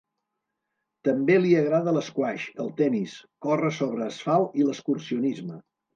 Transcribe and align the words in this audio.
També 1.07 1.35
li 1.43 1.51
agrada 1.59 1.93
l'esquaix, 1.97 2.47
el 2.65 2.71
tennis, 2.79 3.13
córrer 3.49 3.73
sobre 3.81 4.07
asfalt 4.15 4.61
i 4.63 4.67
l'excursionisme. 4.71 5.61